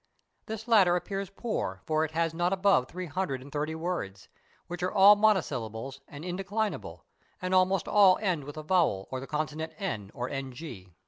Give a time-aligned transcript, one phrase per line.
[0.47, 4.29] This latter appears poor, for it has not above three hundred and thirty words,
[4.65, 7.03] which are all monosyllables and indeclinable,
[7.39, 10.89] and almost all end with a vowel or the consonant n or ng.